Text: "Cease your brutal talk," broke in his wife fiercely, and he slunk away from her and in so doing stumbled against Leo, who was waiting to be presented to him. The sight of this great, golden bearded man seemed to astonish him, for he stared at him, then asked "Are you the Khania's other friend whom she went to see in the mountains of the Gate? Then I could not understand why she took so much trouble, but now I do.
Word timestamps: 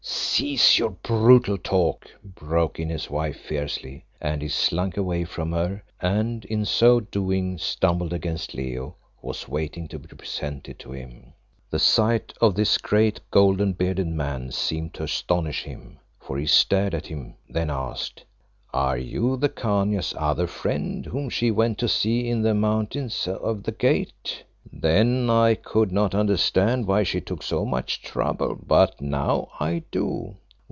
"Cease 0.03 0.79
your 0.79 0.89
brutal 0.89 1.57
talk," 1.59 2.09
broke 2.23 2.79
in 2.79 2.89
his 2.89 3.09
wife 3.11 3.37
fiercely, 3.39 4.05
and 4.19 4.41
he 4.41 4.47
slunk 4.47 4.97
away 4.97 5.23
from 5.23 5.51
her 5.51 5.83
and 5.99 6.45
in 6.45 6.65
so 6.65 6.99
doing 6.99 7.59
stumbled 7.59 8.11
against 8.11 8.55
Leo, 8.55 8.95
who 9.21 9.27
was 9.27 9.47
waiting 9.47 9.87
to 9.89 9.99
be 9.99 10.07
presented 10.07 10.79
to 10.79 10.93
him. 10.93 11.33
The 11.69 11.77
sight 11.77 12.33
of 12.41 12.55
this 12.55 12.79
great, 12.79 13.19
golden 13.29 13.73
bearded 13.73 14.07
man 14.07 14.51
seemed 14.51 14.95
to 14.95 15.03
astonish 15.03 15.63
him, 15.63 15.99
for 16.19 16.39
he 16.39 16.47
stared 16.47 16.95
at 16.95 17.05
him, 17.07 17.35
then 17.47 17.69
asked 17.69 18.23
"Are 18.73 18.97
you 18.97 19.37
the 19.37 19.49
Khania's 19.49 20.15
other 20.17 20.47
friend 20.47 21.05
whom 21.05 21.29
she 21.29 21.51
went 21.51 21.77
to 21.79 21.87
see 21.87 22.27
in 22.27 22.41
the 22.41 22.55
mountains 22.55 23.27
of 23.27 23.61
the 23.63 23.71
Gate? 23.73 24.43
Then 24.71 25.29
I 25.29 25.55
could 25.55 25.91
not 25.91 26.13
understand 26.13 26.85
why 26.85 27.01
she 27.03 27.19
took 27.19 27.41
so 27.43 27.65
much 27.65 28.03
trouble, 28.03 28.55
but 28.65 29.01
now 29.01 29.49
I 29.59 29.83
do. 29.91 30.37